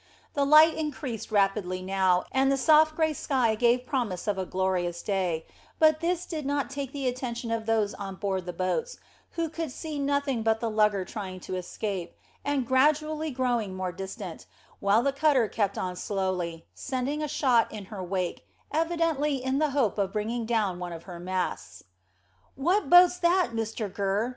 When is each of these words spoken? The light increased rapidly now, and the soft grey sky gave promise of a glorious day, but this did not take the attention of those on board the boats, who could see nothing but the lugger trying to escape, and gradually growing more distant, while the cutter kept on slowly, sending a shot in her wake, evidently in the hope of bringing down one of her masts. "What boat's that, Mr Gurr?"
The 0.33 0.45
light 0.45 0.73
increased 0.73 1.31
rapidly 1.31 1.79
now, 1.83 2.25
and 2.31 2.51
the 2.51 2.57
soft 2.57 2.95
grey 2.95 3.13
sky 3.13 3.53
gave 3.53 3.85
promise 3.85 4.25
of 4.27 4.39
a 4.39 4.47
glorious 4.47 5.03
day, 5.03 5.45
but 5.77 5.99
this 5.99 6.25
did 6.25 6.43
not 6.43 6.71
take 6.71 6.91
the 6.91 7.07
attention 7.07 7.51
of 7.51 7.67
those 7.67 7.93
on 7.93 8.15
board 8.15 8.47
the 8.47 8.51
boats, 8.51 8.97
who 9.33 9.47
could 9.47 9.69
see 9.71 9.99
nothing 9.99 10.41
but 10.41 10.59
the 10.59 10.71
lugger 10.71 11.05
trying 11.05 11.39
to 11.41 11.55
escape, 11.55 12.15
and 12.43 12.65
gradually 12.65 13.29
growing 13.29 13.75
more 13.75 13.91
distant, 13.91 14.47
while 14.79 15.03
the 15.03 15.13
cutter 15.13 15.47
kept 15.47 15.77
on 15.77 15.95
slowly, 15.95 16.65
sending 16.73 17.21
a 17.21 17.27
shot 17.27 17.71
in 17.71 17.85
her 17.93 18.01
wake, 18.03 18.47
evidently 18.73 19.35
in 19.35 19.59
the 19.59 19.69
hope 19.69 19.99
of 19.99 20.11
bringing 20.11 20.47
down 20.47 20.79
one 20.79 20.93
of 20.93 21.03
her 21.03 21.19
masts. 21.19 21.83
"What 22.55 22.89
boat's 22.89 23.19
that, 23.19 23.49
Mr 23.53 23.93
Gurr?" 23.93 24.29